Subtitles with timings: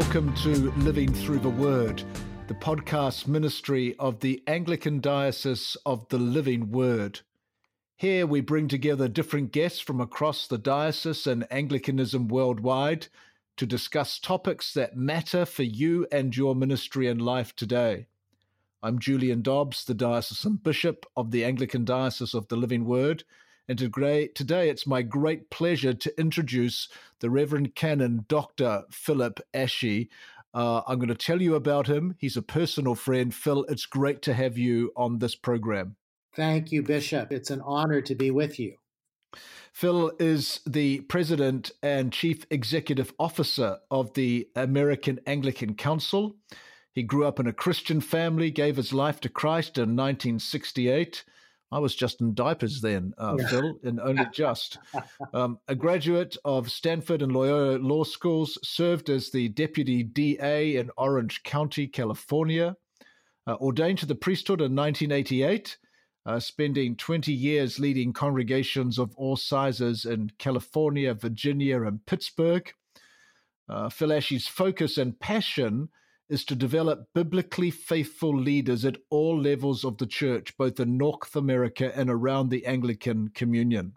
[0.00, 2.04] Welcome to Living Through the Word,
[2.46, 7.22] the podcast ministry of the Anglican Diocese of the Living Word.
[7.96, 13.08] Here we bring together different guests from across the diocese and Anglicanism worldwide
[13.56, 18.06] to discuss topics that matter for you and your ministry and life today.
[18.84, 23.24] I'm Julian Dobbs, the Diocesan Bishop of the Anglican Diocese of the Living Word,
[23.68, 26.88] and today, today it's my great pleasure to introduce
[27.20, 28.84] the Reverend Canon Dr.
[28.90, 30.08] Philip Ashey.
[30.54, 32.16] Uh, I'm going to tell you about him.
[32.18, 33.34] He's a personal friend.
[33.34, 35.96] Phil, it's great to have you on this program.
[36.34, 37.30] Thank you, Bishop.
[37.30, 38.76] It's an honor to be with you.
[39.74, 46.36] Phil is the president and chief executive officer of the American Anglican Council.
[46.94, 51.22] He grew up in a Christian family, gave his life to Christ in 1968
[51.70, 53.46] I was just in diapers then, uh, yeah.
[53.48, 54.78] Phil, and only just.
[55.34, 60.90] Um, a graduate of Stanford and Loyola Law Schools, served as the deputy DA in
[60.96, 62.76] Orange County, California.
[63.46, 65.78] Uh, ordained to the priesthood in 1988,
[66.26, 72.70] uh, spending 20 years leading congregations of all sizes in California, Virginia, and Pittsburgh.
[73.68, 75.88] Uh, Phil Ashey's focus and passion
[76.28, 81.34] is to develop biblically faithful leaders at all levels of the church, both in North
[81.36, 83.92] America and around the Anglican Communion.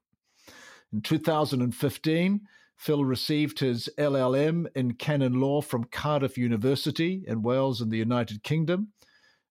[0.94, 2.42] In 2015,
[2.78, 8.44] Phil received his LLM in canon law from Cardiff University in Wales in the United
[8.44, 8.92] Kingdom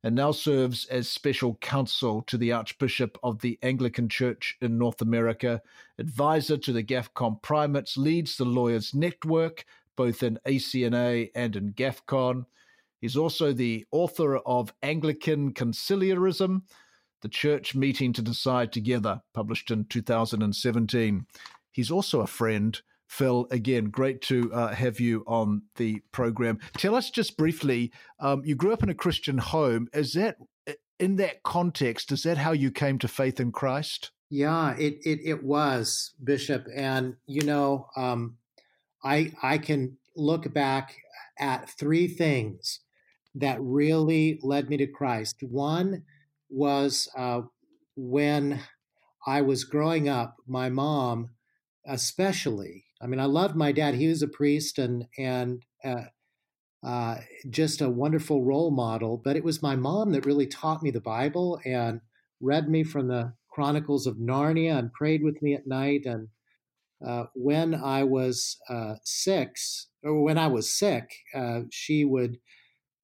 [0.02, 5.02] and now serves as special counsel to the Archbishop of the Anglican Church in North
[5.02, 5.60] America,
[5.98, 12.46] advisor to the GAFCON primates, leads the Lawyers Network both in ACNA and in GAFCON,
[13.00, 16.62] He's also the author of Anglican Conciliarism,
[17.22, 21.26] The Church Meeting to Decide Together, published in 2017.
[21.72, 22.80] He's also a friend.
[23.08, 26.60] Phil, again, great to uh, have you on the program.
[26.76, 27.90] Tell us just briefly,
[28.20, 29.88] um, you grew up in a Christian home.
[29.92, 30.36] Is that,
[31.00, 34.12] in that context, is that how you came to faith in Christ?
[34.28, 36.66] Yeah, it, it, it was, Bishop.
[36.72, 38.36] And, you know, um,
[39.02, 40.94] I, I can look back
[41.38, 42.80] at three things
[43.34, 45.36] that really led me to Christ.
[45.42, 46.04] One
[46.48, 47.42] was uh,
[47.96, 48.60] when
[49.26, 51.30] I was growing up, my mom,
[51.86, 52.84] especially.
[53.02, 53.94] I mean, I loved my dad.
[53.94, 56.04] He was a priest and and uh,
[56.82, 57.16] uh,
[57.50, 59.20] just a wonderful role model.
[59.22, 62.00] But it was my mom that really taught me the Bible and
[62.40, 66.06] read me from the Chronicles of Narnia and prayed with me at night.
[66.06, 66.28] And
[67.06, 72.38] uh, when I was uh, six, or when I was sick, uh, she would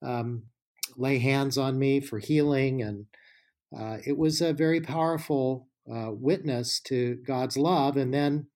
[0.03, 0.45] um,
[0.97, 2.83] lay hands on me for healing.
[2.83, 3.07] And
[3.77, 7.97] uh, it was a very powerful uh, witness to God's love.
[7.97, 8.49] And then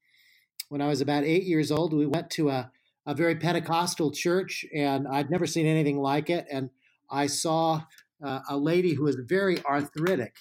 [0.69, 2.71] when I was about eight years old, we went to a,
[3.07, 6.47] a very Pentecostal church, and I'd never seen anything like it.
[6.51, 6.71] And
[7.11, 7.83] I saw
[8.25, 10.37] uh, a lady who was very arthritic.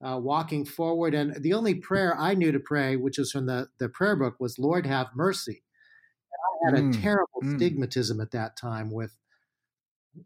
[0.00, 3.66] Uh, walking forward, and the only prayer I knew to pray, which was from the,
[3.80, 5.64] the prayer book, was "Lord have mercy."
[6.62, 7.58] And I had mm, a terrible mm.
[7.58, 9.18] stigmatism at that time with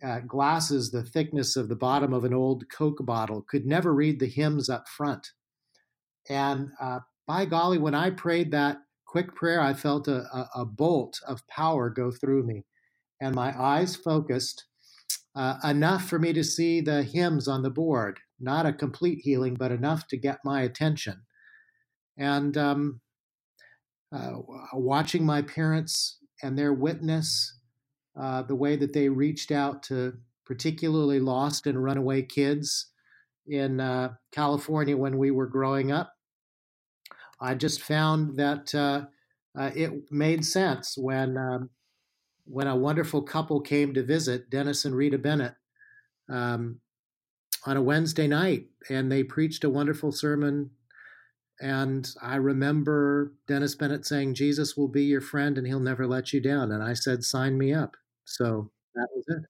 [0.02, 4.20] uh, glasses the thickness of the bottom of an old Coke bottle, could never read
[4.20, 5.28] the hymns up front.
[6.28, 10.64] And uh, by golly, when I prayed that quick prayer, I felt a, a, a,
[10.64, 12.64] bolt of power go through me.
[13.20, 14.64] And my eyes focused
[15.34, 18.20] uh, enough for me to see the hymns on the board.
[18.40, 21.22] Not a complete healing, but enough to get my attention.
[22.16, 23.00] And um,
[24.14, 24.38] uh,
[24.72, 27.58] watching my parents and their witness
[28.18, 30.14] uh, the way that they reached out to
[30.44, 32.86] particularly lost and runaway kids
[33.46, 36.12] in uh, California when we were growing up.
[37.40, 39.06] I just found that uh,
[39.58, 41.70] uh it made sense when um,
[42.44, 45.54] when a wonderful couple came to visit Dennis and Rita Bennett
[46.28, 46.80] um,
[47.64, 50.70] on a Wednesday night, and they preached a wonderful sermon.
[51.60, 56.32] And I remember Dennis Bennett saying, Jesus will be your friend and he'll never let
[56.32, 56.72] you down.
[56.72, 57.96] And I said, Sign me up.
[58.24, 59.44] So that was it.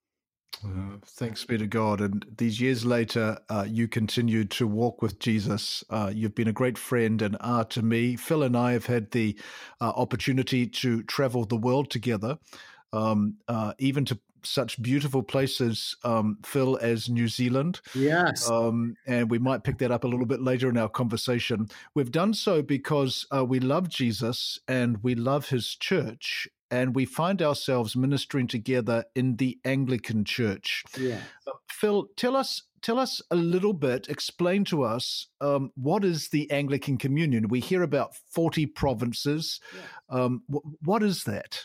[0.65, 2.01] Uh, thanks be to God.
[2.01, 5.83] And these years later, uh, you continued to walk with Jesus.
[5.91, 8.17] Uh, you've been a great friend and are to me.
[8.17, 9.37] Phil and I have had the
[9.81, 12.39] uh, opportunity to travel the world together,
[12.93, 17.81] um, uh, even to such beautiful places, um, Phil, as New Zealand.
[17.95, 18.49] Yes.
[18.51, 21.69] Um, and we might pick that up a little bit later in our conversation.
[21.95, 27.05] We've done so because uh, we love Jesus and we love his church and we
[27.05, 30.83] find ourselves ministering together in the Anglican Church.
[30.99, 31.21] Yeah.
[31.47, 34.09] Uh, Phil, tell us tell us a little bit.
[34.09, 37.47] Explain to us um, what is the Anglican Communion.
[37.49, 39.61] We hear about forty provinces.
[39.75, 40.23] Yeah.
[40.23, 41.61] Um, wh- what is that?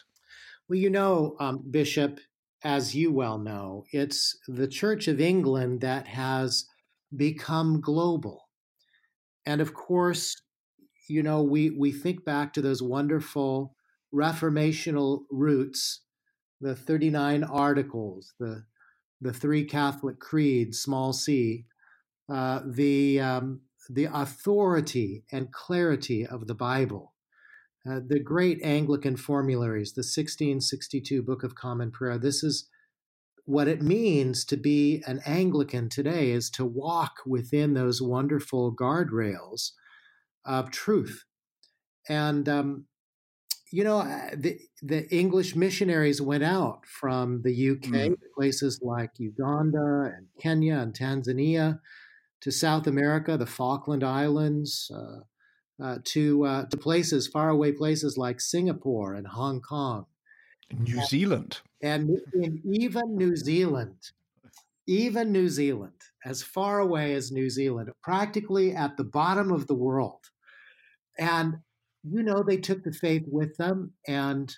[0.67, 2.19] Well, you know, um, Bishop,
[2.61, 6.65] as you well know, it's the Church of England that has
[7.15, 8.49] become global.
[9.45, 10.35] And of course,
[11.07, 13.76] you know, we, we think back to those wonderful
[14.13, 16.01] reformational roots,
[16.61, 18.63] the 39 articles, the,
[19.21, 21.65] the three Catholic creeds, small c,
[22.31, 27.13] uh, the, um, the authority and clarity of the Bible,
[27.89, 32.17] uh, the great Anglican formularies, the 1662 Book of Common Prayer.
[32.17, 32.67] This is
[33.45, 39.71] what it means to be an Anglican today is to walk within those wonderful guardrails
[40.43, 41.23] of truth.
[42.09, 42.85] And, um,
[43.71, 48.15] you know, uh, the, the English missionaries went out from the UK mm.
[48.35, 51.79] places like Uganda and Kenya and Tanzania
[52.41, 55.19] to South America, the Falkland Islands, uh,
[55.83, 60.05] uh, to uh, to places far away places like Singapore and Hong Kong,
[60.71, 64.11] New Zealand, and in even New Zealand,
[64.87, 69.75] even New Zealand, as far away as New Zealand, practically at the bottom of the
[69.75, 70.31] world,
[71.19, 71.57] and
[72.09, 74.53] you know they took the faith with them, and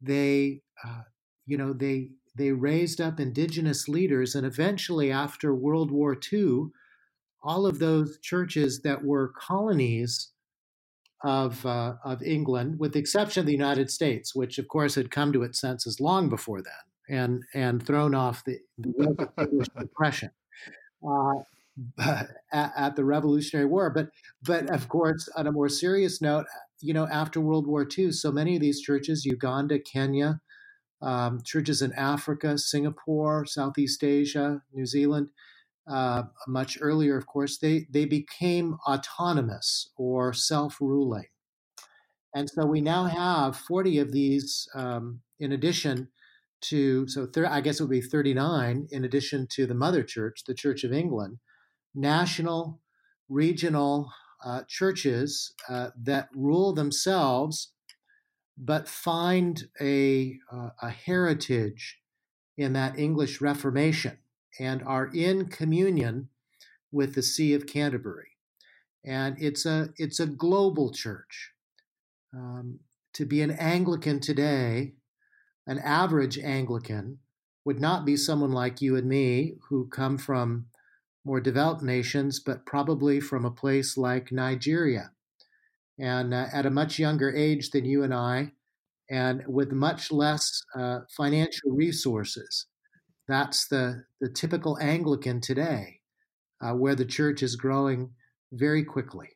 [0.00, 1.02] they, uh,
[1.46, 6.70] you know, they they raised up indigenous leaders, and eventually, after World War II,
[7.42, 10.32] all of those churches that were colonies
[11.24, 15.10] of, uh, of England, with the exception of the United States, which of course had
[15.10, 20.30] come to its senses long before then and, and thrown off the, the English Depression
[21.08, 21.34] uh,
[22.52, 23.90] at, at, the Revolutionary War.
[23.90, 24.08] But,
[24.42, 26.46] but of course, on a more serious note,
[26.82, 30.40] you know, after World War II, so many of these churches, Uganda, Kenya,
[31.00, 35.30] um, churches in Africa, Singapore, Southeast Asia, New Zealand,
[35.88, 41.26] uh, much earlier, of course, they, they became autonomous or self ruling.
[42.34, 46.08] And so we now have 40 of these um, in addition
[46.62, 50.44] to, so thir- I guess it would be 39 in addition to the mother church,
[50.46, 51.38] the Church of England,
[51.94, 52.80] national,
[53.28, 54.10] regional
[54.44, 57.72] uh, churches uh, that rule themselves
[58.56, 61.98] but find a, uh, a heritage
[62.56, 64.18] in that English Reformation
[64.60, 66.28] and are in communion
[66.90, 68.28] with the See of Canterbury.
[69.04, 71.52] And it's a it's a global church.
[72.32, 72.80] Um,
[73.14, 74.92] to be an Anglican today,
[75.66, 77.18] an average Anglican
[77.64, 80.66] would not be someone like you and me who come from
[81.24, 85.10] more developed nations, but probably from a place like Nigeria.
[85.98, 88.52] And uh, at a much younger age than you and I,
[89.10, 92.66] and with much less uh, financial resources.
[93.28, 96.00] That's the, the typical Anglican today,
[96.60, 98.10] uh, where the church is growing
[98.52, 99.28] very quickly.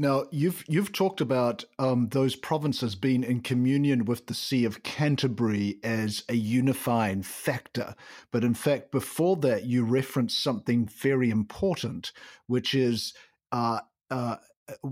[0.00, 4.82] Now you've you've talked about um, those provinces being in communion with the See of
[4.82, 7.94] Canterbury as a unifying factor,
[8.30, 12.12] but in fact, before that, you referenced something very important,
[12.46, 13.12] which is
[13.52, 13.80] uh,
[14.10, 14.36] uh,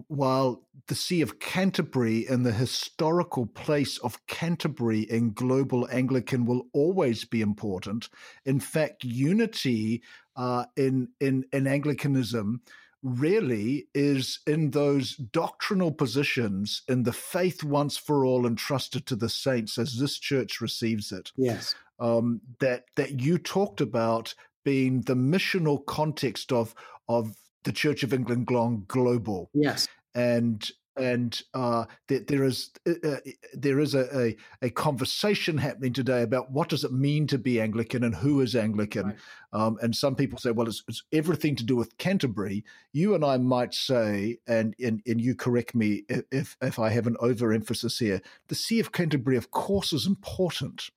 [0.09, 6.67] while the See of Canterbury and the historical place of Canterbury in global Anglican will
[6.75, 8.11] always be important,
[8.45, 10.03] in fact, unity
[10.37, 12.61] uh, in, in, in Anglicanism
[13.03, 19.29] really is in those doctrinal positions in the faith once for all entrusted to the
[19.29, 21.33] saints as this church receives it.
[21.37, 21.75] Yes.
[22.01, 26.75] Um, that that you talked about being the missional context of
[27.09, 29.51] of the Church of England gone global.
[29.53, 33.17] Yes, and and uh, there, there is uh, uh,
[33.55, 37.61] there is a, a, a, conversation happening today about what does it mean to be
[37.61, 39.17] Anglican and who is Anglican, right.
[39.53, 42.65] um, and some people say, well, it's, it's, everything to do with Canterbury.
[42.93, 47.07] You and I might say, and and, and you correct me if if I have
[47.07, 48.21] an overemphasis here.
[48.49, 50.91] The See of Canterbury, of course, is important.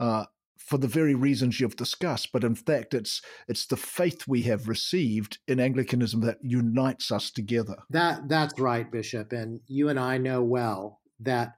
[0.00, 0.26] Uh,
[0.58, 2.30] for the very reasons you've discussed.
[2.32, 7.30] But in fact, it's it's the faith we have received in Anglicanism that unites us
[7.30, 7.76] together.
[7.90, 11.54] That that's right, Bishop, and you and I know well that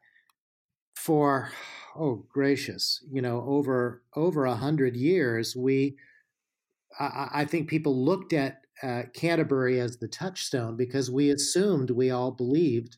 [0.94, 1.50] for
[1.96, 5.96] oh gracious, you know, over over a hundred years, we
[6.98, 12.10] I, I, think people looked at uh, Canterbury as the touchstone because we assumed we
[12.10, 12.96] all believed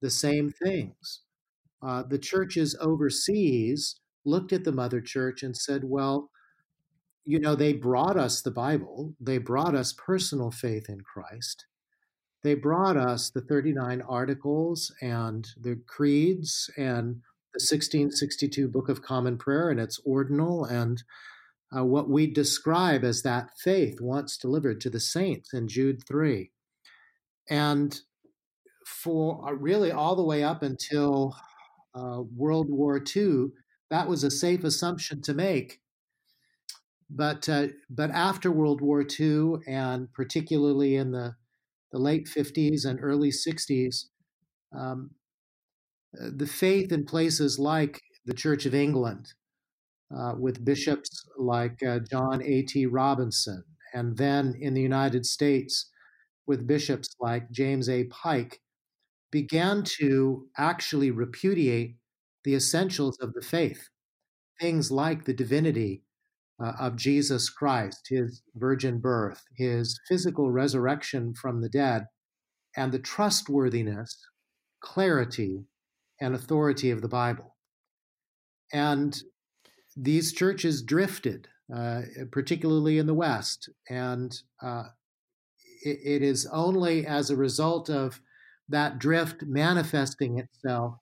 [0.00, 1.20] the same things.
[1.82, 6.30] Uh, the churches overseas looked at the mother church and said, well,
[7.24, 11.66] you know, they brought us the Bible, they brought us personal faith in Christ.
[12.42, 17.16] They brought us the 39 articles and the creeds and
[17.52, 21.02] the 1662 Book of Common Prayer and its ordinal and
[21.76, 26.50] uh, what we describe as that faith once delivered to the saints in Jude 3.
[27.50, 28.00] And
[28.86, 31.36] for uh, really all the way up until
[31.94, 33.48] uh, World War II,
[33.90, 35.80] that was a safe assumption to make.
[37.10, 41.36] But uh, but after World War II, and particularly in the
[41.92, 44.10] the late 50s and early 60s,
[44.72, 45.12] um,
[46.20, 49.32] uh, the faith in places like the Church of England,
[50.16, 52.86] uh, with bishops like uh, John A.T.
[52.86, 53.64] Robinson,
[53.94, 55.90] and then in the United States
[56.46, 58.04] with bishops like James A.
[58.06, 58.60] Pike,
[59.32, 61.97] began to actually repudiate
[62.48, 63.90] the essentials of the faith,
[64.58, 66.02] things like the divinity
[66.64, 72.06] uh, of Jesus Christ, his virgin birth, his physical resurrection from the dead,
[72.74, 74.16] and the trustworthiness,
[74.80, 75.66] clarity,
[76.22, 77.54] and authority of the Bible.
[78.72, 79.22] And
[79.94, 82.00] these churches drifted, uh,
[82.32, 84.84] particularly in the West, and uh,
[85.84, 88.22] it, it is only as a result of
[88.70, 90.94] that drift manifesting itself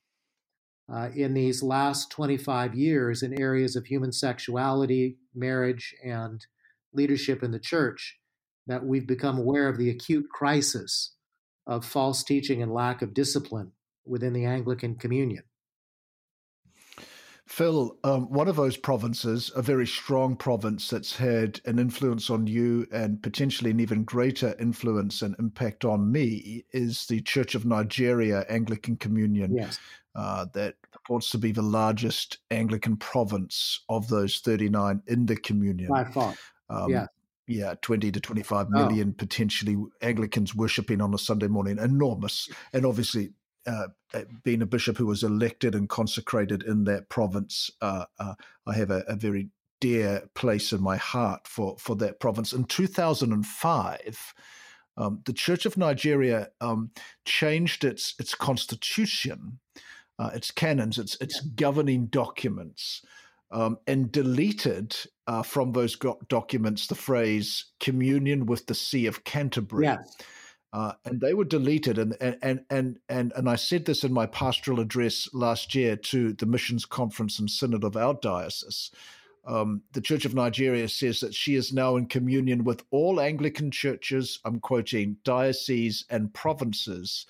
[0.92, 6.46] uh, in these last 25 years in areas of human sexuality, marriage, and
[6.92, 8.18] leadership in the church
[8.66, 11.14] that we've become aware of the acute crisis
[11.66, 13.72] of false teaching and lack of discipline
[14.04, 15.42] within the Anglican Communion.
[17.46, 22.48] Phil, um, one of those provinces, a very strong province that's had an influence on
[22.48, 27.64] you and potentially an even greater influence and impact on me, is the Church of
[27.64, 29.54] Nigeria Anglican Communion.
[29.54, 29.78] Yes.
[30.16, 35.90] Uh, that purports to be the largest Anglican province of those 39 in the communion.
[35.90, 36.34] By far.
[36.70, 37.06] Um, yeah.
[37.46, 39.14] Yeah, 20 to 25 million oh.
[39.18, 41.78] potentially Anglicans worshipping on a Sunday morning.
[41.78, 42.48] Enormous.
[42.72, 43.34] And obviously,
[43.66, 48.34] uh, uh, being a bishop who was elected and consecrated in that province, uh, uh,
[48.66, 52.52] I have a, a, very dear place in my heart for, for that province.
[52.52, 54.34] In 2005,
[54.96, 56.90] um, the Church of Nigeria um,
[57.24, 59.58] changed its its constitution,
[60.18, 61.50] uh, its canons, its its yeah.
[61.56, 63.02] governing documents,
[63.50, 64.96] um, and deleted
[65.26, 65.96] uh, from those
[66.28, 70.16] documents the phrase "communion with the See of Canterbury." Yes.
[70.72, 71.96] Uh, and they were deleted.
[71.98, 76.32] And, and and and and I said this in my pastoral address last year to
[76.34, 78.90] the missions conference and synod of our diocese.
[79.46, 83.70] Um, the Church of Nigeria says that she is now in communion with all Anglican
[83.70, 84.40] churches.
[84.44, 87.26] I'm quoting dioceses and provinces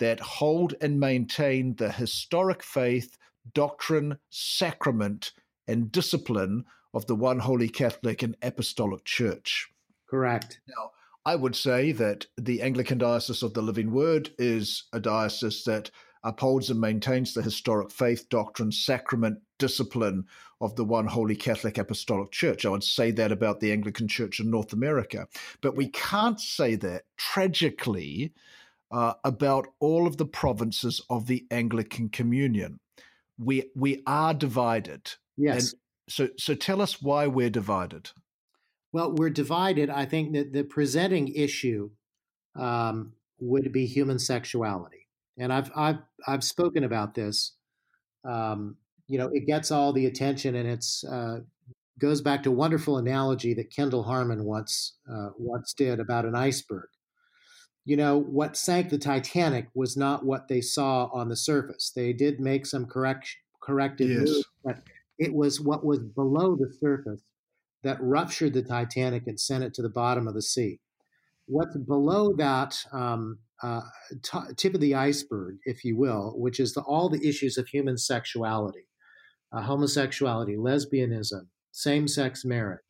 [0.00, 3.16] that hold and maintain the historic faith,
[3.54, 5.32] doctrine, sacrament,
[5.68, 9.68] and discipline of the one holy Catholic and Apostolic Church.
[10.08, 10.60] Correct.
[10.66, 10.90] Now,
[11.24, 15.90] I would say that the Anglican Diocese of the Living Word is a diocese that
[16.24, 20.24] upholds and maintains the historic faith, doctrine, sacrament, discipline
[20.60, 22.64] of the one holy Catholic Apostolic Church.
[22.64, 25.28] I would say that about the Anglican Church in North America.
[25.60, 28.32] But we can't say that, tragically,
[28.90, 32.80] uh, about all of the provinces of the Anglican Communion.
[33.38, 35.12] We, we are divided.
[35.36, 35.72] Yes.
[35.72, 38.10] And so, so tell us why we're divided.
[38.92, 39.88] Well, we're divided.
[39.88, 41.90] I think that the presenting issue
[42.58, 45.06] um, would be human sexuality,
[45.38, 47.54] and I've I've I've spoken about this.
[48.28, 51.40] Um, you know, it gets all the attention, and it's uh,
[52.00, 56.34] goes back to a wonderful analogy that Kendall Harmon once uh, once did about an
[56.34, 56.88] iceberg.
[57.84, 61.92] You know, what sank the Titanic was not what they saw on the surface.
[61.94, 63.28] They did make some correct
[63.62, 64.20] corrective yes.
[64.20, 64.82] moves, but
[65.18, 67.22] it was what was below the surface
[67.82, 70.80] that ruptured the Titanic and sent it to the bottom of the sea.
[71.46, 73.82] What's below that um, uh,
[74.22, 77.68] t- tip of the iceberg, if you will, which is the, all the issues of
[77.68, 78.86] human sexuality,
[79.52, 82.80] uh, homosexuality, lesbianism, same sex marriage,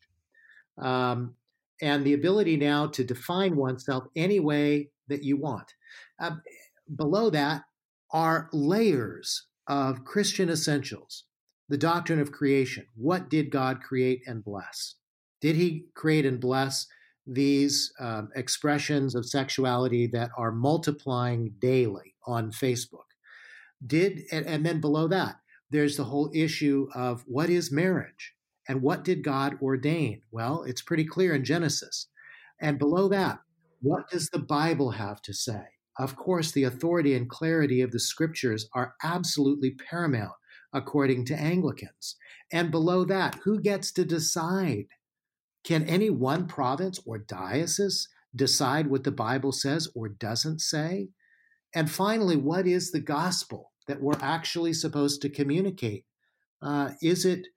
[0.81, 1.35] um,
[1.81, 5.73] and the ability now to define oneself any way that you want.
[6.19, 6.35] Uh,
[6.95, 7.63] below that
[8.11, 11.25] are layers of Christian essentials
[11.71, 12.85] the doctrine of creation.
[12.95, 14.95] What did God create and bless?
[15.39, 16.85] Did he create and bless
[17.25, 23.07] these um, expressions of sexuality that are multiplying daily on Facebook?
[23.87, 25.37] Did and, and then below that,
[25.69, 28.33] there's the whole issue of what is marriage
[28.67, 30.21] and what did God ordain?
[30.31, 32.07] Well, it's pretty clear in Genesis.
[32.59, 33.39] And below that,
[33.81, 35.63] what does the Bible have to say?
[35.97, 40.33] Of course, the authority and clarity of the scriptures are absolutely paramount
[40.73, 42.15] according to Anglicans.
[42.51, 44.85] And below that, who gets to decide?
[45.63, 51.09] Can any one province or diocese decide what the Bible says or doesn't say?
[51.73, 56.05] And finally, what is the gospel that we're actually supposed to communicate?
[56.61, 57.47] Uh, is it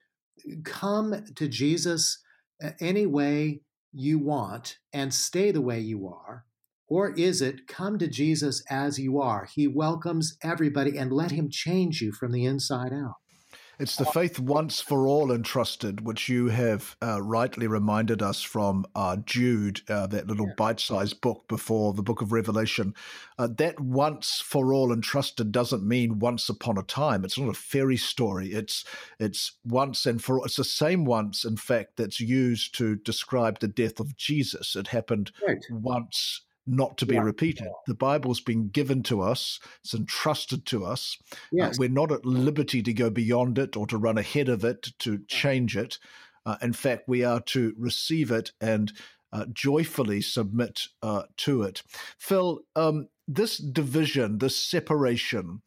[0.64, 2.22] come to Jesus
[2.62, 3.62] uh, any way
[3.92, 6.44] you want and stay the way you are?
[6.86, 9.48] Or is it come to Jesus as you are?
[9.52, 13.16] He welcomes everybody and let him change you from the inside out.
[13.78, 18.87] It's the faith once for all entrusted, which you have uh, rightly reminded us from
[18.95, 22.95] uh, Jude, uh, that little bite sized book before the book of Revelation.
[23.38, 27.25] Uh, that once for all entrusted doesn't mean once upon a time.
[27.25, 28.52] It's not a fairy story.
[28.52, 28.85] It's
[29.19, 30.45] it's once and for all.
[30.45, 34.76] It's the same once, in fact, that's used to describe the death of Jesus.
[34.76, 35.64] It happened right.
[35.71, 37.23] once not to be yeah.
[37.23, 37.68] repeated.
[37.87, 41.16] The Bible's been given to us, it's entrusted to us.
[41.33, 41.75] Uh, yes.
[41.75, 44.88] Uh, we're not at liberty to go beyond it or to run ahead of it,
[45.00, 45.99] to change it.
[46.47, 48.92] Uh, in fact, we are to receive it and
[49.33, 51.83] uh, joyfully submit uh, to it.
[52.18, 55.62] Phil, um, this division, this separation,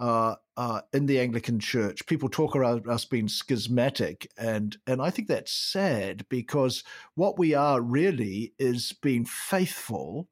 [0.00, 2.06] uh, uh, in the Anglican Church.
[2.06, 6.82] People talk about us being schismatic, and and I think that's sad because
[7.14, 10.28] what we are really is being faithful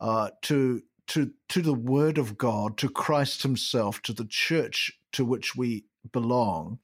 [0.00, 5.24] uh, to to to the Word of God, to Christ Himself, to the Church to
[5.24, 6.78] which we belong,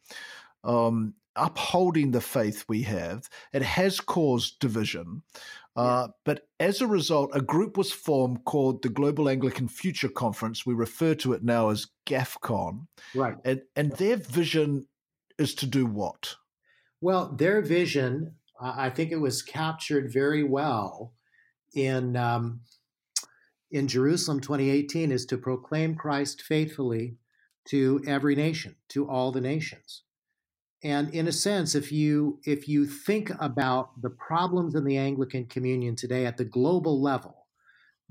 [0.64, 3.28] um, upholding the faith we have.
[3.52, 5.23] It has caused division,
[5.75, 10.64] uh, but as a result, a group was formed called the Global Anglican Future Conference.
[10.64, 12.87] We refer to it now as GAFCON.
[13.14, 14.87] Right, and and their vision
[15.38, 16.37] is to do what?
[17.00, 21.14] Well, their vision, I think it was captured very well
[21.75, 22.61] in um,
[23.73, 27.17] in Jerusalem 2018 is to proclaim Christ faithfully
[27.69, 30.02] to every nation, to all the nations.
[30.85, 35.47] And in a sense, if you if you think about the problems in the Anglican
[35.47, 37.47] communion today at the global level,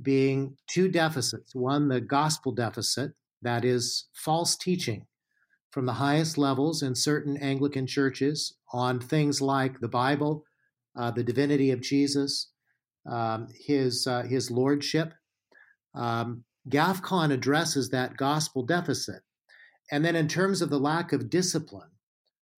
[0.02, 5.06] being two deficits, one the gospel deficit, that is false teaching
[5.72, 10.46] from the highest levels in certain Anglican churches on things like the Bible,
[10.98, 12.52] uh, the divinity of Jesus,
[13.10, 15.14] um, his uh, his lordship,
[15.94, 19.22] um, GAFCON addresses that gospel deficit.
[19.92, 21.90] And then, in terms of the lack of discipline,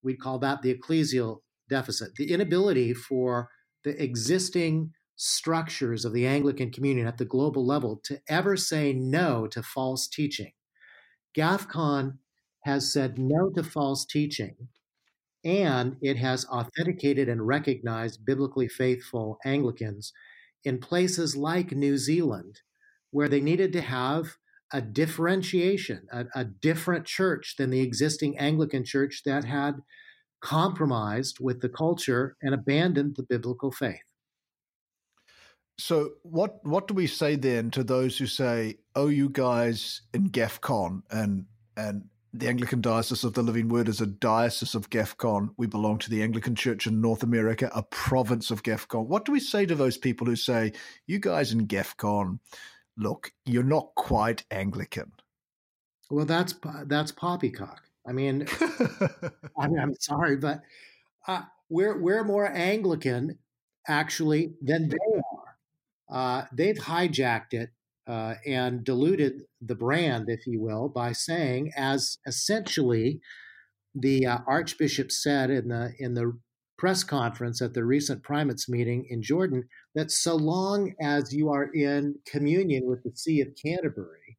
[0.04, 3.50] we'd call that the ecclesial deficit, the inability for
[3.84, 9.48] the existing structures of the Anglican communion at the global level to ever say no
[9.48, 10.52] to false teaching.
[11.36, 12.18] GAFCON
[12.62, 14.56] has said no to false teaching,
[15.44, 20.14] and it has authenticated and recognized biblically faithful Anglicans
[20.64, 22.62] in places like New Zealand
[23.14, 24.36] where they needed to have
[24.74, 29.76] a differentiation, a, a, different church than the existing Anglican church that had
[30.42, 34.02] compromised with the culture and abandoned the biblical faith.
[35.78, 40.30] So, what what do we say then to those who say, "Oh, you guys in
[40.30, 41.46] GAFCON and
[41.78, 45.50] and the Anglican Diocese of the Living Word is a diocese of GAFCON.
[45.58, 49.06] We belong to the Anglican Church in North America, a province of GAFCON.
[49.06, 50.74] What do we say to those people who say,
[51.08, 52.40] "You guys in GAFCON,
[52.98, 55.12] look, you're not quite Anglican.
[56.10, 57.82] Well, that's that's poppycock.
[58.08, 58.46] I mean,
[59.60, 60.62] I mean, I'm sorry, but
[61.28, 63.40] uh, we're we're more Anglican
[63.88, 64.98] actually than they
[65.32, 65.58] are.
[66.10, 67.70] Uh, they've hijacked it
[68.08, 73.22] uh, and diluted the brand, if you will, by saying, as essentially
[73.96, 76.38] the uh, Archbishop said in the in the
[76.84, 79.64] press conference at the recent primates meeting in Jordan
[79.96, 84.38] that so long as you are in communion with the See of Canterbury,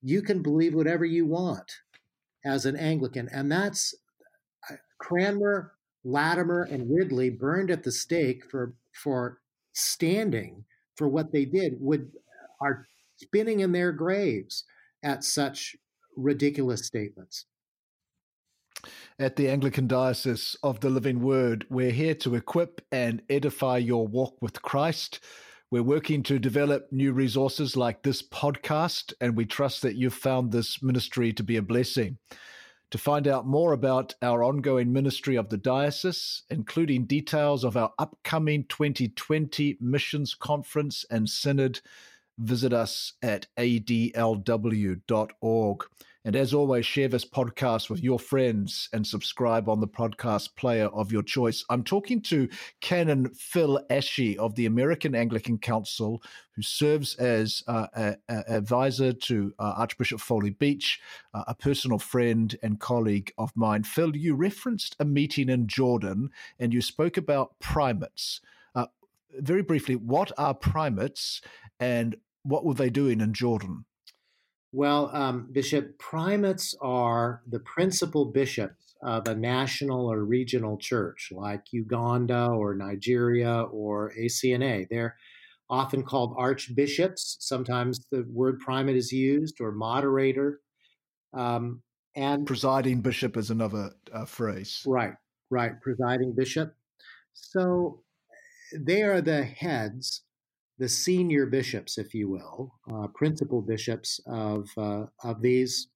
[0.00, 1.70] you can believe whatever you want
[2.42, 3.28] as an Anglican.
[3.34, 3.94] And that's
[4.70, 9.40] uh, Cranmer, Latimer, and Ridley burned at the stake for, for
[9.74, 10.64] standing
[10.96, 12.10] for what they did, would
[12.62, 12.86] are
[13.18, 14.64] spinning in their graves
[15.02, 15.76] at such
[16.16, 17.44] ridiculous statements.
[19.18, 24.06] At the Anglican Diocese of the Living Word, we're here to equip and edify your
[24.06, 25.20] walk with Christ.
[25.70, 30.52] We're working to develop new resources like this podcast, and we trust that you've found
[30.52, 32.18] this ministry to be a blessing.
[32.92, 37.92] To find out more about our ongoing ministry of the diocese, including details of our
[37.98, 41.80] upcoming 2020 missions conference and synod,
[42.38, 44.24] visit us at adlw.org.
[46.28, 50.88] And as always, share this podcast with your friends and subscribe on the podcast player
[50.88, 51.64] of your choice.
[51.70, 52.50] I'm talking to
[52.82, 56.22] Canon Phil Ashey of the American Anglican Council,
[56.54, 61.00] who serves as uh, an advisor to uh, Archbishop Foley Beach,
[61.32, 63.82] uh, a personal friend and colleague of mine.
[63.82, 68.42] Phil, you referenced a meeting in Jordan and you spoke about primates.
[68.74, 68.88] Uh,
[69.38, 71.40] very briefly, what are primates
[71.80, 73.86] and what were they doing in Jordan?
[74.72, 81.72] Well, um, Bishop, primates are the principal bishops of a national or regional church like
[81.72, 84.86] Uganda or Nigeria or ACNA.
[84.90, 85.16] They're
[85.70, 87.36] often called archbishops.
[87.40, 90.60] Sometimes the word primate is used or moderator.
[91.32, 91.82] Um,
[92.16, 94.82] and presiding bishop is another uh, phrase.
[94.86, 95.14] Right,
[95.50, 95.80] right.
[95.80, 96.74] Presiding bishop.
[97.32, 98.02] So
[98.76, 100.22] they are the heads,
[100.78, 105.88] the senior bishops, if you will, uh, principal bishops of uh, of these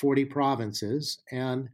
[0.00, 1.68] forty provinces, and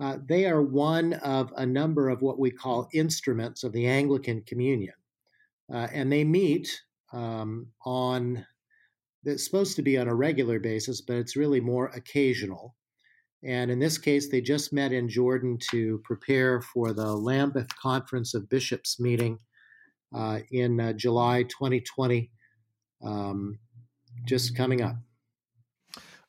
[0.00, 4.42] uh, they are one of a number of what we call instruments of the Anglican
[4.42, 4.94] Communion,
[5.72, 6.68] uh, and they meet
[7.12, 8.46] um, on.
[9.24, 12.76] It's supposed to be on a regular basis, but it's really more occasional.
[13.44, 18.34] And in this case, they just met in Jordan to prepare for the Lambeth Conference
[18.34, 19.38] of Bishops meeting
[20.50, 22.30] in uh, July 2020,
[23.02, 23.58] um,
[24.24, 24.96] just coming up.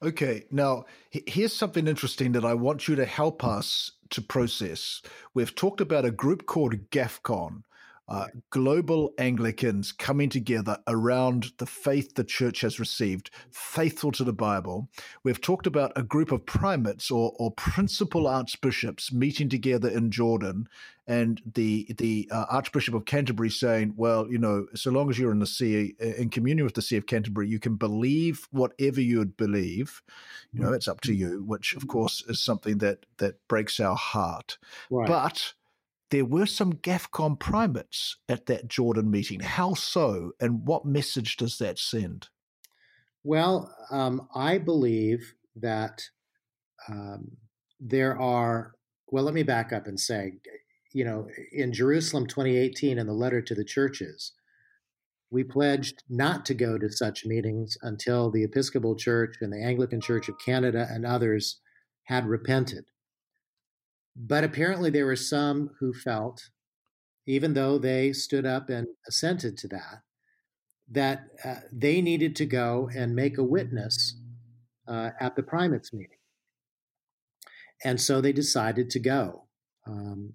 [0.03, 5.01] Okay, now here's something interesting that I want you to help us to process.
[5.33, 7.63] We've talked about a group called GAFCON,
[8.07, 14.31] uh, global Anglicans coming together around the faith the church has received, faithful to the
[14.31, 14.87] Bible.
[15.23, 20.67] We've talked about a group of primates or, or principal archbishops meeting together in Jordan,
[21.07, 25.31] and the the uh, Archbishop of Canterbury saying, "Well, you know, so long as you're
[25.31, 29.37] in the see in communion with the See of Canterbury, you can believe whatever you'd
[29.37, 30.01] believe.
[30.51, 33.95] You know, it's up to you." Which, of course, is something that that breaks our
[33.95, 34.57] heart,
[34.89, 35.07] right.
[35.07, 35.53] but
[36.09, 39.39] there were some GAFCON primates at that Jordan meeting.
[39.41, 42.29] How so, and what message does that send?
[43.23, 46.01] Well, um, I believe that
[46.87, 47.37] um,
[47.79, 48.75] there are,
[49.07, 50.33] well, let me back up and say,
[50.97, 54.31] you know, in Jerusalem 2018, in the letter to the churches,
[55.29, 60.01] we pledged not to go to such meetings until the Episcopal Church and the Anglican
[60.01, 61.59] Church of Canada and others
[62.05, 62.85] had repented.
[64.15, 66.49] But apparently, there were some who felt,
[67.27, 70.01] even though they stood up and assented to that,
[70.89, 74.19] that uh, they needed to go and make a witness
[74.87, 76.17] uh, at the primates meeting.
[77.85, 79.43] And so they decided to go.
[79.85, 80.33] Um,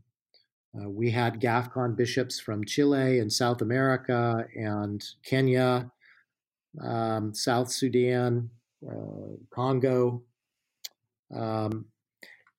[0.74, 5.90] uh, we had GAFCON bishops from Chile and South America and Kenya,
[6.80, 8.50] um, South Sudan,
[8.88, 10.22] uh, Congo.
[11.34, 11.86] Um,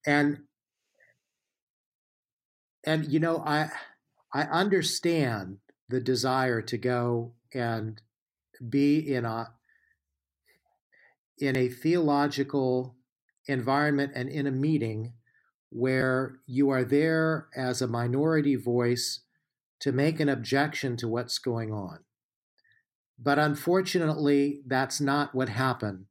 [0.06, 0.40] and
[2.86, 3.70] and you know i
[4.34, 5.58] i understand
[5.90, 8.02] the desire to go and
[8.70, 9.52] be in a
[11.38, 12.96] in a theological
[13.48, 15.14] environment and in a meeting
[15.74, 19.22] where you are there as a minority voice
[19.80, 22.00] to make an objection to what's going on
[23.20, 26.06] but unfortunately that's not what happened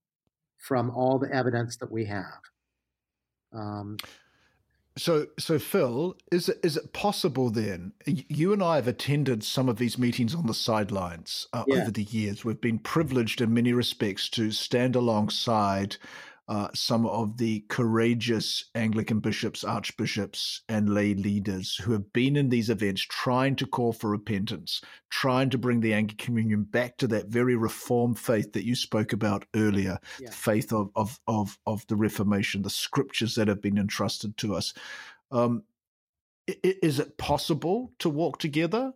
[0.58, 2.40] from all the evidence that we have
[3.52, 3.96] um,
[4.96, 7.92] so, so Phil, is it, is it possible then?
[8.06, 11.82] You and I have attended some of these meetings on the sidelines uh, yeah.
[11.82, 12.44] over the years.
[12.44, 15.96] We've been privileged in many respects to stand alongside
[16.52, 22.50] uh, some of the courageous Anglican bishops, archbishops, and lay leaders who have been in
[22.50, 27.06] these events trying to call for repentance, trying to bring the Anglican Communion back to
[27.06, 30.28] that very reformed faith that you spoke about earlier, yeah.
[30.28, 34.54] the faith of, of, of, of the Reformation, the scriptures that have been entrusted to
[34.54, 34.74] us.
[35.30, 35.62] Um,
[36.62, 38.92] is it possible to walk together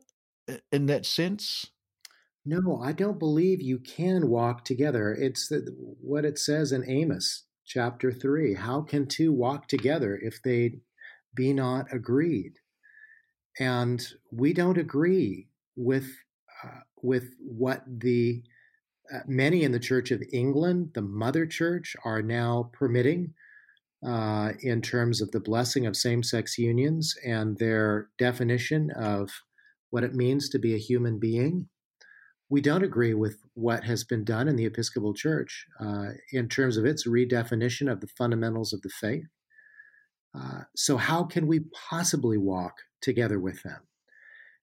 [0.71, 1.71] in that sense?
[2.45, 5.13] No, I don't believe you can walk together.
[5.13, 8.55] It's the, what it says in Amos chapter 3.
[8.55, 10.79] How can two walk together if they
[11.35, 12.55] be not agreed?
[13.59, 16.07] And we don't agree with
[16.65, 18.43] uh, with what the
[19.13, 23.35] uh, many in the Church of England, the Mother Church, are now permitting
[24.07, 29.31] uh, in terms of the blessing of same sex unions and their definition of
[29.91, 31.69] what it means to be a human being
[32.49, 36.77] we don't agree with what has been done in the Episcopal Church uh, in terms
[36.77, 39.27] of its redefinition of the fundamentals of the faith.
[40.35, 43.81] Uh, so, how can we possibly walk together with them?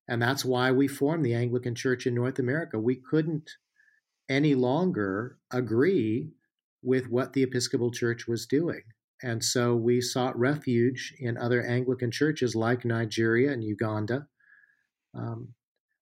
[0.07, 2.79] And that's why we formed the Anglican Church in North America.
[2.79, 3.49] We couldn't
[4.29, 6.31] any longer agree
[6.81, 8.81] with what the Episcopal Church was doing.
[9.21, 14.27] And so we sought refuge in other Anglican churches like Nigeria and Uganda.
[15.15, 15.53] Um,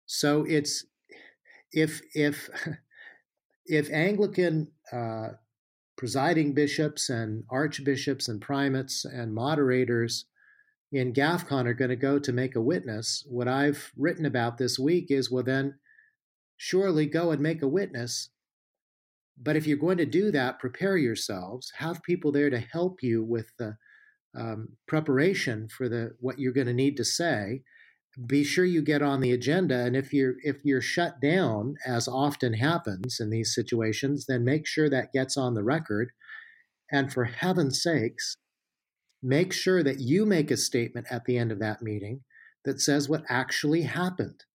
[0.08, 0.86] so it's
[1.73, 2.49] if if
[3.65, 5.29] if Anglican uh,
[5.97, 10.25] presiding bishops and archbishops and primates and moderators
[10.91, 14.77] in GAFCON are going to go to make a witness, what I've written about this
[14.77, 15.75] week is well, then
[16.57, 18.29] surely go and make a witness.
[19.41, 23.23] But if you're going to do that, prepare yourselves, have people there to help you
[23.23, 23.77] with the
[24.38, 27.63] um, preparation for the what you're going to need to say
[28.28, 32.08] be sure you get on the agenda and if you're if you're shut down as
[32.08, 36.12] often happens in these situations then make sure that gets on the record
[36.91, 38.38] And for heaven's sakes,
[39.24, 42.21] make sure that you make a statement at the end of that meeting
[42.65, 44.45] that says what actually happened.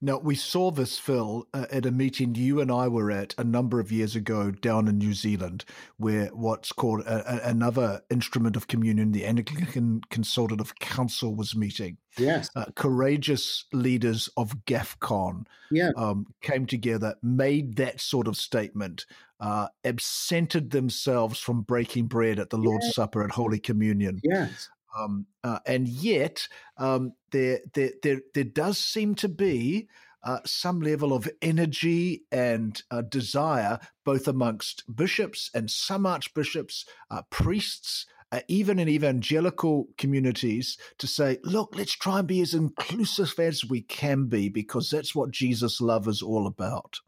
[0.00, 3.42] Now, we saw this, Phil, uh, at a meeting you and I were at a
[3.42, 5.64] number of years ago down in New Zealand,
[5.96, 11.96] where what's called a, a, another instrument of communion, the Anglican Consultative Council, was meeting.
[12.16, 12.48] Yes.
[12.54, 15.90] Uh, courageous leaders of GAFCON yeah.
[15.96, 19.04] um, came together, made that sort of statement,
[19.40, 22.94] uh, absented themselves from breaking bread at the Lord's.
[22.94, 24.20] Supper at Holy Communion.
[24.22, 24.68] Yes.
[24.96, 29.88] Um, uh, and yet, um, there, there, there, there does seem to be
[30.22, 37.22] uh, some level of energy and uh, desire, both amongst bishops and some archbishops, uh,
[37.30, 43.38] priests, uh, even in evangelical communities, to say, look, let's try and be as inclusive
[43.38, 47.00] as we can be, because that's what Jesus' love is all about.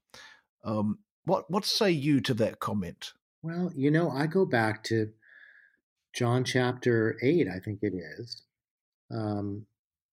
[0.64, 3.12] Um, what, what say you to that comment?
[3.42, 5.10] Well, you know, I go back to
[6.14, 8.42] John chapter 8, I think it is,
[9.10, 9.66] um,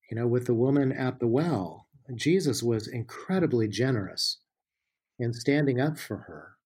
[0.09, 1.87] you know, with the woman at the well.
[2.15, 4.37] Jesus was incredibly generous
[5.19, 6.57] in standing up for her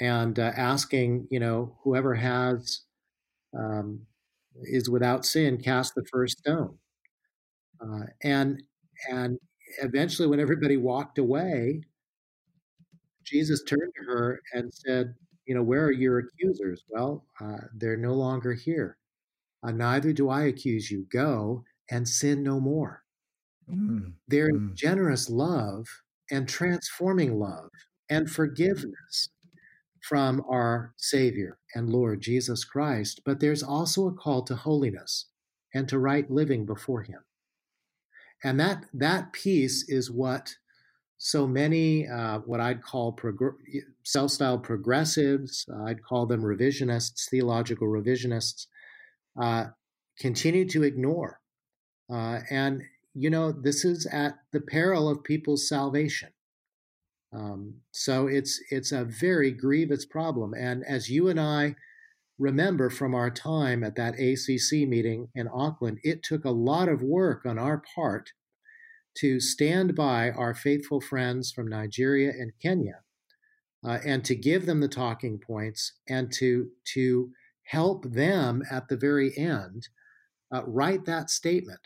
[0.00, 2.82] and uh, asking, you know, whoever has
[3.58, 4.00] um,
[4.64, 6.78] is without sin, cast the first stone.
[7.80, 8.62] Uh, and
[9.10, 9.38] and
[9.82, 11.82] eventually, when everybody walked away,
[13.24, 15.14] Jesus turned to her and said,
[15.50, 16.84] you know, where are your accusers?
[16.88, 18.98] Well, uh, they're no longer here.
[19.64, 21.08] Uh, neither do I accuse you.
[21.12, 23.02] Go and sin no more.
[23.68, 24.12] Mm.
[24.28, 24.76] Their mm.
[24.76, 25.86] generous love
[26.30, 27.70] and transforming love
[28.08, 29.30] and forgiveness
[30.08, 33.22] from our Savior and Lord Jesus Christ.
[33.24, 35.30] But there's also a call to holiness
[35.74, 37.24] and to right living before Him.
[38.44, 40.54] And that, that piece is what
[41.22, 43.58] so many uh, what I'd call prog-
[44.04, 48.66] self-styled progressives, uh, I'd call them revisionists, theological revisionists,
[49.38, 49.66] uh,
[50.18, 51.40] continue to ignore.
[52.10, 52.82] Uh, and
[53.14, 56.30] you know this is at the peril of people's salvation.
[57.34, 60.54] Um, so it's it's a very grievous problem.
[60.54, 61.76] And as you and I
[62.38, 67.02] remember from our time at that ACC meeting in Auckland, it took a lot of
[67.02, 68.30] work on our part
[69.16, 73.00] to stand by our faithful friends from Nigeria and Kenya
[73.84, 77.30] uh, and to give them the talking points and to, to
[77.64, 79.88] help them at the very end
[80.54, 81.80] uh, write that statement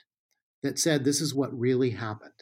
[0.63, 2.34] that said, This is what really happened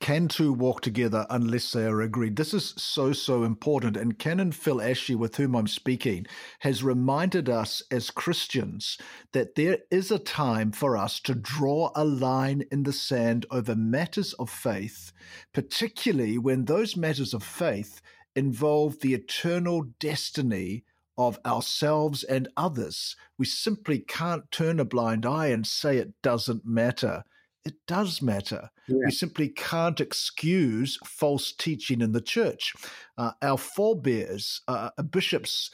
[0.00, 2.36] can two walk together unless they are agreed?
[2.36, 3.98] This is so, so important.
[3.98, 6.26] And Canon Phil Ashey, with whom I'm speaking,
[6.60, 8.96] has reminded us as Christians
[9.32, 13.76] that there is a time for us to draw a line in the sand over
[13.76, 15.12] matters of faith,
[15.52, 18.00] particularly when those matters of faith
[18.34, 20.84] involve the eternal destiny
[21.18, 23.16] of ourselves and others.
[23.36, 27.24] We simply can't turn a blind eye and say it doesn't matter
[27.64, 28.70] it does matter.
[28.88, 28.96] Yeah.
[29.04, 32.74] We simply can't excuse false teaching in the church.
[33.18, 35.70] Uh, our forebears, uh, bishops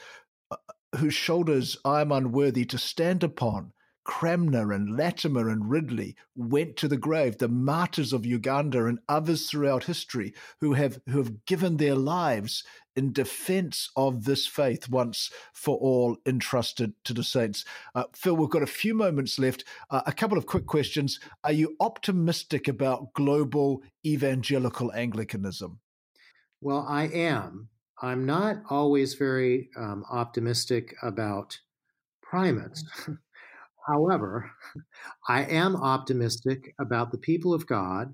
[0.51, 0.57] uh,
[0.97, 3.73] whose shoulders I am unworthy to stand upon,
[4.07, 9.49] Cranmer and Latimer and Ridley went to the grave, the martyrs of Uganda and others
[9.49, 12.63] throughout history who have who have given their lives
[12.95, 17.65] in defense of this faith once for all entrusted to the saints.
[17.93, 19.65] Uh, Phil, we've got a few moments left.
[19.91, 21.19] Uh, a couple of quick questions.
[21.43, 25.79] Are you optimistic about global evangelical Anglicanism?
[26.61, 27.67] Well, I am.
[28.01, 31.59] I'm not always very um, optimistic about
[32.21, 32.85] primates.
[33.87, 34.51] However,
[35.29, 38.13] I am optimistic about the people of God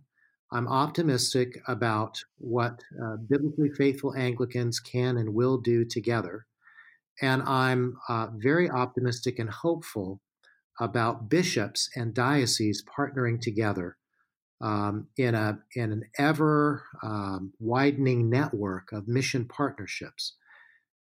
[0.54, 6.46] I'm optimistic about what uh, biblically faithful Anglicans can and will do together.
[7.22, 10.22] And I'm uh, very optimistic and hopeful
[10.80, 13.98] about bishops and dioceses partnering together
[14.62, 20.36] um, in, a, in an ever um, widening network of mission partnerships.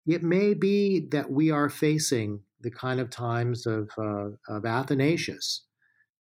[0.04, 5.64] It may be that we are facing the kind of times of, uh, of Athanasius.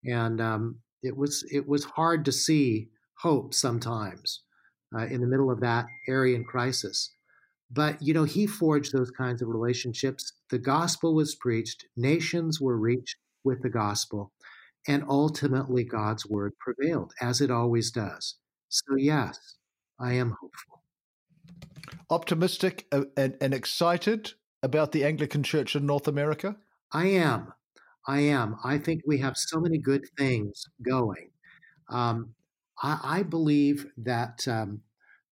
[0.05, 4.41] And um, it, was, it was hard to see hope sometimes
[4.95, 7.09] uh, in the middle of that Arian crisis.
[7.71, 10.33] But, you know, he forged those kinds of relationships.
[10.49, 14.31] The gospel was preached, nations were reached with the gospel,
[14.87, 18.35] and ultimately God's word prevailed, as it always does.
[18.69, 19.55] So, yes,
[19.99, 20.83] I am hopeful.
[22.09, 26.57] Optimistic uh, and, and excited about the Anglican Church in North America?
[26.93, 27.53] I am.
[28.07, 28.57] I am.
[28.63, 31.31] I think we have so many good things going.
[31.89, 32.35] Um,
[32.81, 34.83] I, I believe that um,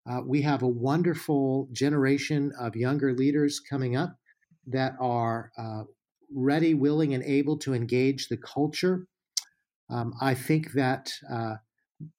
[0.06, 4.18] Uh, we have a wonderful generation of younger leaders coming up
[4.66, 5.84] that are uh,
[6.34, 9.06] ready, willing, and able to engage the culture.
[9.90, 11.56] Um, I think that uh,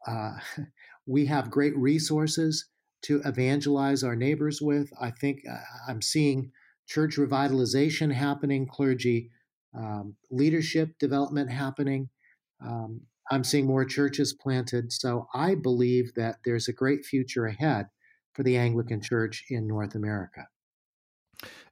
[0.08, 0.38] uh
[1.06, 2.70] we have great resources
[3.02, 4.92] to evangelize our neighbors with.
[5.02, 6.52] I think uh, I'm seeing
[6.90, 9.30] church revitalization happening, clergy
[9.78, 12.10] um, leadership development happening.
[12.66, 14.92] Um, I'm seeing more churches planted.
[14.92, 17.88] So I believe that there's a great future ahead
[18.34, 20.48] for the Anglican Church in North America.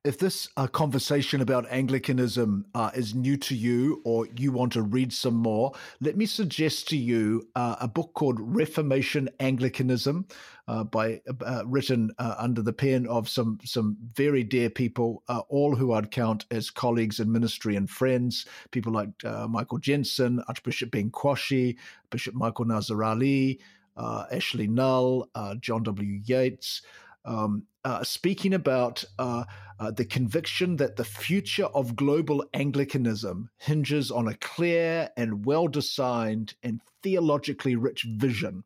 [0.03, 4.81] If this uh, conversation about Anglicanism uh, is new to you or you want to
[4.81, 10.25] read some more, let me suggest to you uh, a book called Reformation Anglicanism,
[10.69, 15.75] uh, by uh, written uh, under the pen of some some very dear people, all
[15.75, 18.45] who I'd count as colleagues in ministry and friends.
[18.71, 19.09] People like
[19.49, 21.77] Michael Jensen, Archbishop Ben Kwashi,
[22.09, 23.59] Bishop Michael Nazir-Ali,
[23.97, 26.21] Ashley Null, John W.
[26.23, 26.81] Yates
[27.27, 29.43] um, uh, speaking about uh,
[29.79, 35.67] uh, the conviction that the future of global Anglicanism hinges on a clear and well
[35.67, 38.63] designed and theologically rich vision.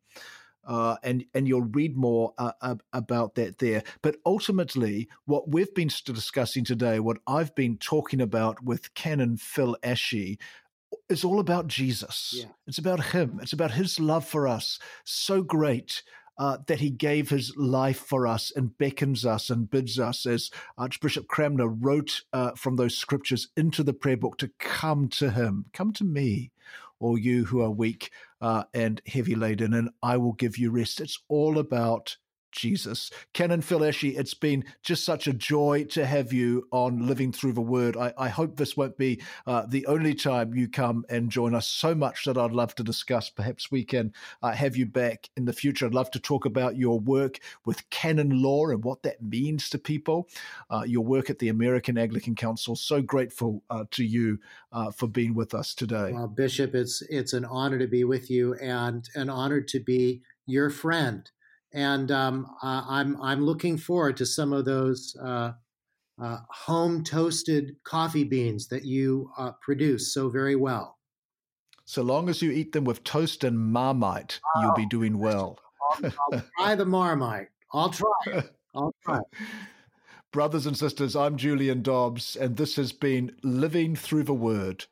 [0.64, 3.82] Uh, and and you'll read more uh, about that there.
[4.00, 9.76] But ultimately, what we've been discussing today, what I've been talking about with Canon Phil
[9.82, 10.38] Ashey,
[11.08, 12.32] is all about Jesus.
[12.38, 12.52] Yeah.
[12.68, 13.40] It's about Him.
[13.42, 16.04] It's about His love for us, so great
[16.38, 20.50] uh, that he gave his life for us and beckons us and bids us, as
[20.76, 25.66] Archbishop Cranmer wrote uh, from those scriptures into the prayer book, to come to him.
[25.72, 26.50] Come to me,
[27.00, 31.00] all you who are weak uh, and heavy laden, and I will give you rest.
[31.00, 32.16] It's all about
[32.52, 33.10] Jesus.
[33.32, 37.54] Canon Phil Ashey, it's been just such a joy to have you on Living Through
[37.54, 37.96] the Word.
[37.96, 41.66] I, I hope this won't be uh, the only time you come and join us.
[41.66, 43.30] So much that I'd love to discuss.
[43.30, 44.12] Perhaps we can
[44.42, 45.86] uh, have you back in the future.
[45.86, 49.78] I'd love to talk about your work with canon law and what that means to
[49.78, 50.28] people,
[50.70, 52.76] uh, your work at the American Anglican Council.
[52.76, 54.38] So grateful uh, to you
[54.72, 56.14] uh, for being with us today.
[56.34, 60.70] Bishop, it's, it's an honor to be with you and an honor to be your
[60.70, 61.30] friend
[61.74, 65.52] and um, I'm I'm looking forward to some of those uh,
[66.20, 70.98] uh, home toasted coffee beans that you uh, produce so very well.
[71.84, 75.58] So long as you eat them with toast and marmite, oh, you'll be doing well.
[75.90, 77.48] I'll, I'll try the marmite.
[77.72, 78.12] I'll try.
[78.74, 79.20] I'll try.
[80.32, 84.86] Brothers and sisters, I'm Julian Dobbs, and this has been Living Through the Word.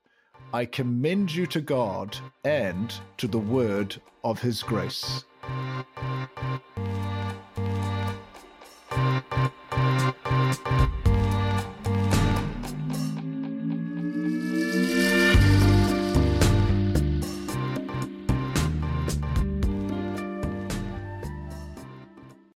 [0.53, 5.25] I commend you to God and to the word of His grace.
[5.51, 6.61] どっ
[6.97, 7.00] ち?